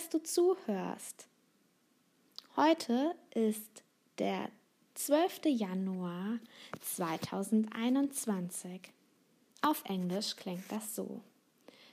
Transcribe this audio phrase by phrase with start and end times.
[0.00, 1.28] Dass du zuhörst.
[2.56, 3.82] Heute ist
[4.18, 4.48] der
[4.94, 5.40] 12.
[5.44, 6.38] Januar
[6.80, 8.80] 2021.
[9.60, 11.20] Auf Englisch klingt das so.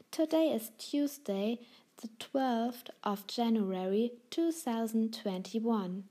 [0.09, 1.59] Today is Tuesday,
[2.01, 6.05] the 12th of January 2021.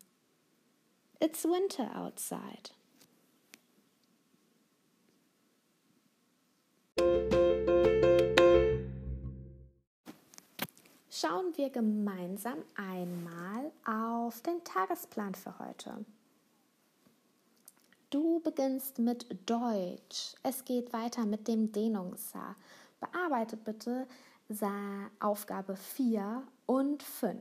[1.18, 2.72] It's winter outside.
[11.20, 16.04] Schauen wir gemeinsam einmal auf den Tagesplan für heute.
[18.10, 20.34] Du beginnst mit Deutsch.
[20.42, 22.54] Es geht weiter mit dem Dehnungssaar.
[23.00, 24.06] Bearbeite bitte
[25.20, 27.38] Aufgabe 4 und 5.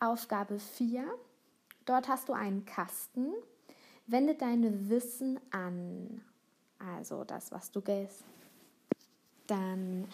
[0.00, 1.04] Aufgabe 4.
[1.84, 3.34] Dort hast du einen Kasten.
[4.06, 6.22] Wende dein Wissen an.
[6.78, 8.24] Also das, was du gehst.
[9.46, 10.08] Dann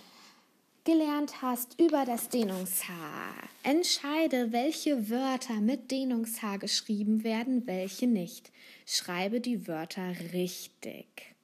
[0.85, 3.35] gelernt hast über das Dehnungshaar.
[3.63, 8.51] Entscheide, welche Wörter mit Dehnungshaar geschrieben werden, welche nicht.
[8.85, 11.35] Schreibe die Wörter richtig.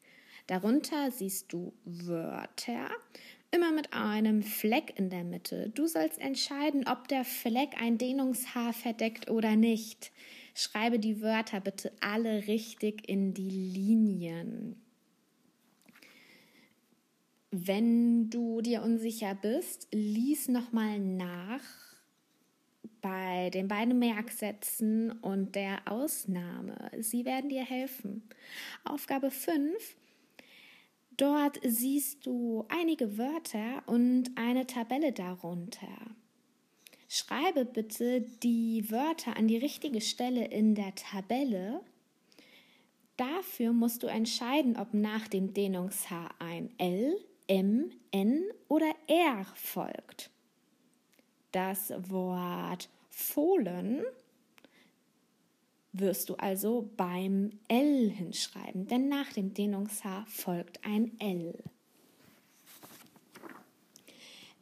[0.48, 2.88] Darunter siehst du Wörter,
[3.50, 5.70] immer mit einem Fleck in der Mitte.
[5.74, 10.10] Du sollst entscheiden, ob der Fleck ein Dehnungshaar verdeckt oder nicht.
[10.54, 14.82] Schreibe die Wörter bitte alle richtig in die Linien.
[17.50, 21.62] Wenn du dir unsicher bist, lies nochmal nach
[23.00, 26.90] bei den beiden Merksätzen und der Ausnahme.
[26.98, 28.22] Sie werden dir helfen.
[28.84, 29.96] Aufgabe 5.
[31.16, 35.88] Dort siehst du einige Wörter und eine Tabelle darunter.
[37.08, 41.80] Schreibe bitte die Wörter an die richtige Stelle in der Tabelle
[43.18, 50.30] Dafür musst du entscheiden, ob nach dem Dehnungshaar ein L, M, N oder R folgt.
[51.50, 54.04] Das Wort Fohlen
[55.92, 61.58] wirst du also beim L hinschreiben, denn nach dem Dehnungshaar folgt ein L.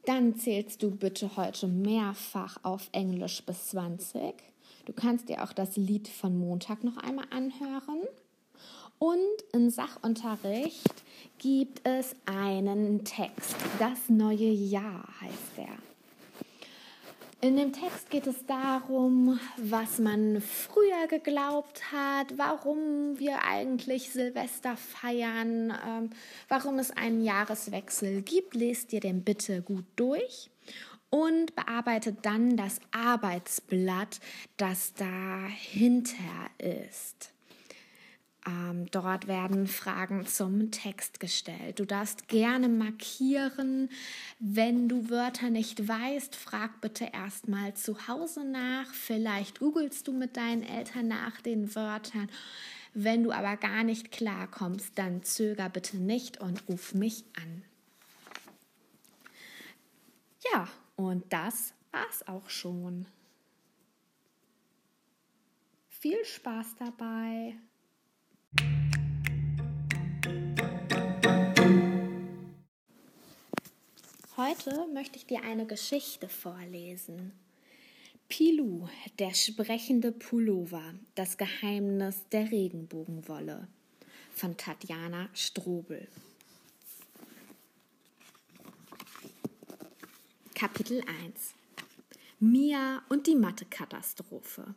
[0.07, 4.35] Dann zählst du bitte heute mehrfach auf Englisch bis 20.
[4.85, 8.07] Du kannst dir auch das Lied von Montag noch einmal anhören.
[8.99, 9.19] Und
[9.53, 11.03] im Sachunterricht
[11.39, 13.57] gibt es einen Text.
[13.79, 15.77] Das neue Jahr heißt er.
[17.43, 24.77] In dem Text geht es darum, was man früher geglaubt hat, warum wir eigentlich Silvester
[24.77, 26.11] feiern, ähm,
[26.49, 28.55] warum es einen Jahreswechsel gibt.
[28.55, 30.51] Lest dir den bitte gut durch
[31.11, 34.19] und bearbeitet dann das Arbeitsblatt,
[34.57, 36.17] das dahinter
[36.59, 37.36] ist.
[38.47, 41.81] Ähm, dort werden Fragen zum Text gestellt.
[41.81, 43.89] Du darfst gerne markieren.
[44.39, 48.93] Wenn du Wörter nicht weißt, frag bitte erstmal zu Hause nach.
[48.95, 52.31] Vielleicht googelst du mit deinen Eltern nach den Wörtern.
[52.95, 57.65] Wenn du aber gar nicht klarkommst, dann zöger bitte nicht und ruf mich an.
[60.53, 63.07] Ja, und das war's auch schon.
[65.89, 67.57] Viel Spaß dabei.
[74.37, 77.33] Heute möchte ich dir eine Geschichte vorlesen.
[78.29, 78.87] Pilou,
[79.19, 83.67] der sprechende Pullover, das Geheimnis der Regenbogenwolle
[84.35, 86.07] von Tatjana Strobel.
[90.55, 91.55] Kapitel 1
[92.39, 94.75] Mia und die Mathe-Katastrophe.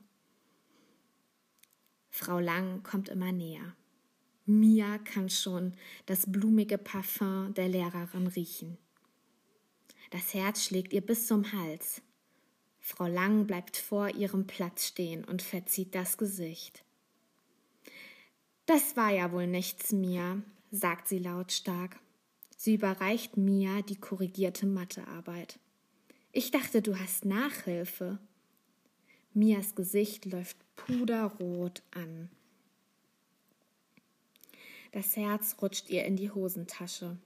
[2.10, 3.76] Frau Lang kommt immer näher.
[4.46, 5.74] Mia kann schon
[6.06, 8.78] das blumige Parfum der Lehrerin riechen.
[10.10, 12.02] Das Herz schlägt ihr bis zum Hals.
[12.80, 16.84] Frau Lang bleibt vor ihrem Platz stehen und verzieht das Gesicht.
[18.66, 20.42] Das war ja wohl nichts, Mia,
[20.72, 22.00] sagt sie lautstark.
[22.58, 25.60] Sie überreicht Mia die korrigierte Mathearbeit.
[26.32, 28.20] Ich dachte, du hast Nachhilfe.
[29.34, 32.30] Mias Gesicht läuft puderrot an.
[34.92, 37.18] Das Herz rutscht ihr in die Hosentasche.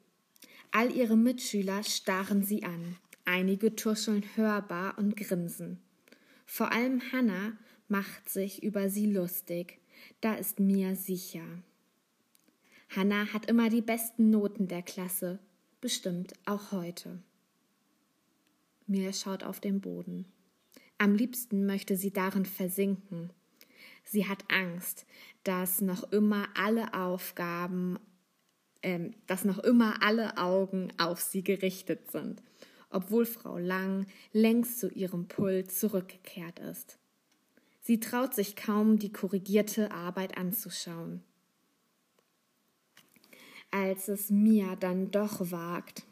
[0.76, 2.98] All ihre Mitschüler starren sie an.
[3.26, 5.80] Einige tuscheln hörbar und grinsen.
[6.48, 7.56] Vor allem Hannah
[7.88, 9.80] macht sich über sie lustig.
[10.20, 11.46] Da ist Mia sicher.
[12.90, 15.38] Hannah hat immer die besten Noten der Klasse.
[15.80, 17.22] Bestimmt auch heute.
[18.88, 20.26] Mia schaut auf den Boden.
[20.98, 23.30] Am liebsten möchte sie darin versinken.
[24.04, 25.06] Sie hat Angst,
[25.44, 28.00] dass noch immer alle Aufgaben,
[28.84, 32.42] äh, dass noch immer alle Augen auf sie gerichtet sind.
[32.94, 37.00] obwohl Frau Lang längst zu ihrem Pult zurückgekehrt ist.
[37.82, 41.22] Sie traut sich kaum, die korrigierte Arbeit anzuschauen.
[43.72, 46.04] Als es Mia dann doch wagt,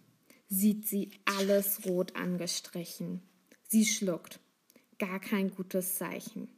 [0.49, 3.21] sieht sie alles rot angestrichen.
[3.67, 4.39] Sie schluckt.
[4.97, 6.49] Gar kein gutes Zeichen.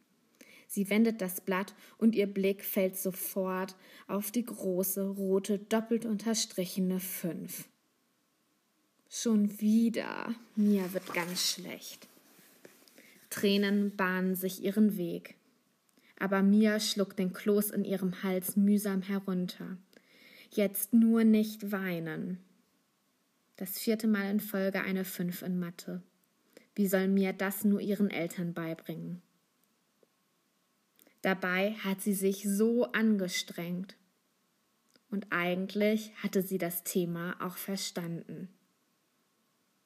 [0.74, 3.76] Sie wendet das Blatt und ihr Blick fällt sofort
[4.08, 7.68] auf die große, rote, doppelt unterstrichene Fünf.
[9.08, 10.34] Schon wieder.
[10.56, 12.08] Mia wird ganz schlecht.
[13.30, 15.36] Tränen bahnen sich ihren Weg.
[16.18, 19.78] Aber Mia schluckt den Kloß in ihrem Hals mühsam herunter.
[20.50, 22.40] Jetzt nur nicht weinen.
[23.58, 26.02] Das vierte Mal in Folge eine Fünf in Mathe.
[26.74, 29.22] Wie soll Mia das nur ihren Eltern beibringen?
[31.24, 33.96] Dabei hat sie sich so angestrengt.
[35.10, 38.50] Und eigentlich hatte sie das Thema auch verstanden.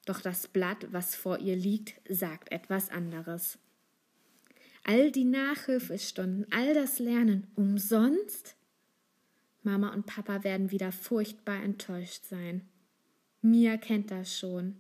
[0.05, 3.59] Doch das Blatt, was vor ihr liegt, sagt etwas anderes.
[4.83, 8.55] All die Nachhilfestunden, all das Lernen umsonst?
[9.61, 12.67] Mama und Papa werden wieder furchtbar enttäuscht sein.
[13.41, 14.79] Mia kennt das schon.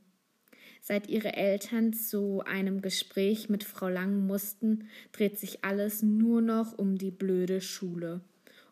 [0.81, 6.77] Seit ihre Eltern zu einem Gespräch mit Frau Lang mussten, dreht sich alles nur noch
[6.77, 8.21] um die blöde Schule,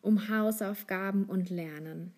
[0.02, 2.14] um Hausaufgaben und Lernen.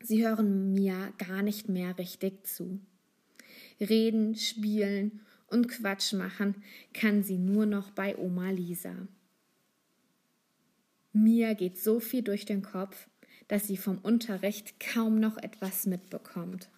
[0.00, 2.80] Sie hören Mia gar nicht mehr richtig zu.
[3.80, 6.56] Reden, spielen und Quatsch machen
[6.92, 9.08] kann sie nur noch bei Oma Lisa.
[11.12, 13.08] Mia geht so viel durch den Kopf,
[13.48, 16.70] dass sie vom Unterricht kaum noch etwas mitbekommt.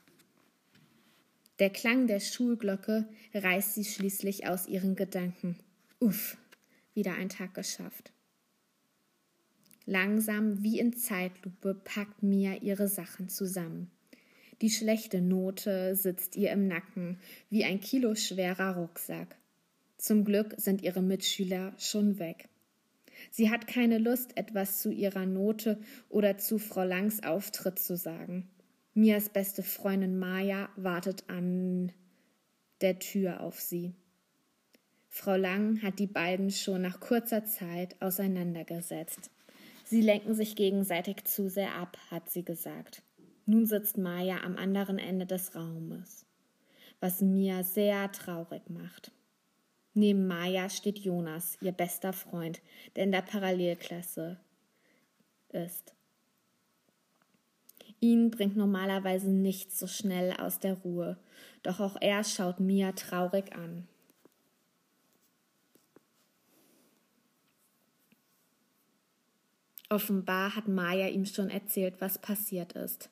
[1.61, 5.57] Der Klang der Schulglocke reißt sie schließlich aus ihren Gedanken.
[6.01, 6.37] Uff,
[6.95, 8.13] wieder ein Tag geschafft.
[9.87, 13.91] Langsam wie in Zeitlupe packt Mia ihre Sachen zusammen.
[14.63, 17.19] Die schlechte Note sitzt ihr im Nacken
[17.51, 19.37] wie ein kiloschwerer Rucksack.
[19.97, 22.49] Zum Glück sind ihre Mitschüler schon weg.
[23.31, 25.79] Sie hat keine Lust, etwas zu ihrer Note
[26.09, 28.49] oder zu Frau Langs Auftritt zu sagen.
[28.97, 31.93] Mias beste Freundin Maja wartet an
[32.81, 33.93] der Tür auf sie.
[35.09, 39.31] Frau Lang hat die beiden schon nach kurzer Zeit auseinandergesetzt.
[39.85, 43.03] Sie lenken sich gegenseitig zu sehr ab, hat sie gesagt.
[43.47, 46.25] Nun sitzt Maya am anderen Ende des Raumes,
[47.01, 49.11] was Mia sehr traurig macht.
[49.93, 52.63] Neben Maya steht Jonas, ihr bester Freund,
[52.95, 54.39] der in der Parallelklasse
[55.51, 55.94] ist.
[58.05, 61.17] Ihn bringt normalerweise nichts so schnell aus der Ruhe,
[61.63, 63.89] doch auch er schaut Mia traurig an.
[69.89, 73.09] Offenbar hat Maya ihm schon erzählt, was passiert ist.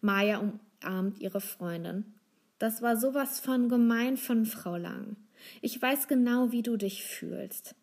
[0.00, 2.14] Maja umarmt ihre Freundin.
[2.58, 5.16] Das war sowas von gemein von Frau Lang.
[5.60, 7.74] Ich weiß genau, wie du dich fühlst.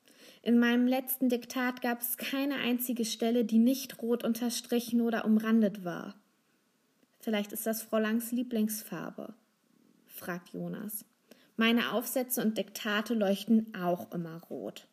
[0.42, 5.86] In meinem letzten Diktat gab es keine einzige Stelle, die nicht rot unterstrichen oder umrandet
[5.86, 6.16] war.
[7.20, 9.34] Vielleicht ist das Frau Langs Lieblingsfarbe,
[10.08, 11.06] fragt Jonas.
[11.58, 14.88] Meine Aufsätze und Diktate leuchten auch immer rot.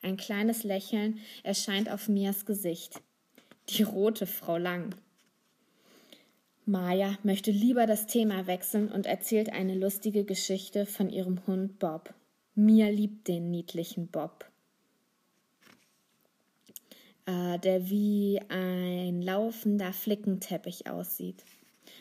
[0.00, 3.02] Ein kleines Lächeln erscheint auf Mias Gesicht.
[3.68, 4.94] Die rote Frau Lang.
[6.66, 12.14] Maya möchte lieber das Thema wechseln und erzählt eine lustige Geschichte von ihrem Hund Bob.
[12.54, 14.46] Mia liebt den niedlichen Bob,
[17.26, 21.44] äh, der wie ein laufender Flickenteppich aussieht.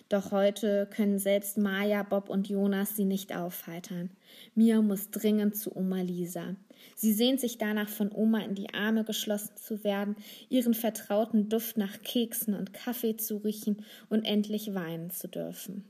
[0.09, 4.11] Doch heute können selbst Maya, Bob und Jonas sie nicht aufheitern.
[4.53, 6.55] Mia muss dringend zu Oma Lisa.
[6.95, 10.15] Sie sehnt sich danach, von Oma in die Arme geschlossen zu werden,
[10.49, 15.85] ihren vertrauten Duft nach Keksen und Kaffee zu riechen und endlich weinen zu dürfen.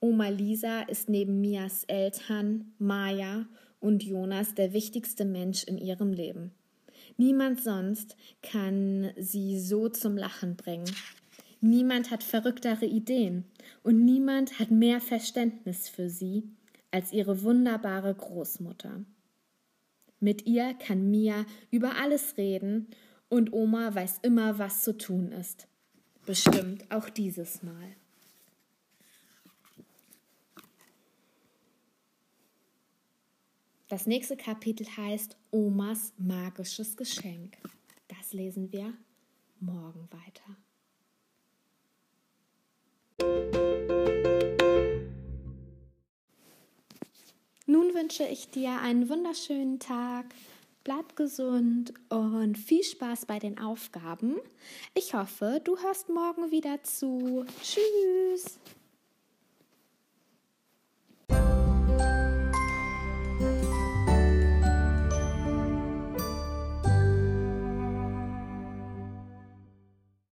[0.00, 3.46] Oma Lisa ist neben Mias Eltern, Maya
[3.80, 6.52] und Jonas der wichtigste Mensch in ihrem Leben.
[7.18, 10.88] Niemand sonst kann sie so zum Lachen bringen.
[11.60, 13.44] Niemand hat verrücktere Ideen
[13.82, 16.44] und niemand hat mehr Verständnis für sie
[16.92, 19.04] als ihre wunderbare Großmutter.
[20.20, 22.86] Mit ihr kann Mia über alles reden
[23.28, 25.66] und Oma weiß immer, was zu tun ist.
[26.24, 27.96] Bestimmt auch dieses Mal.
[33.88, 37.56] Das nächste Kapitel heißt Omas magisches Geschenk.
[38.06, 38.92] Das lesen wir
[39.60, 40.56] morgen weiter.
[47.64, 50.26] Nun wünsche ich dir einen wunderschönen Tag.
[50.84, 54.36] Bleib gesund und viel Spaß bei den Aufgaben.
[54.94, 57.46] Ich hoffe, du hörst morgen wieder zu.
[57.62, 58.58] Tschüss.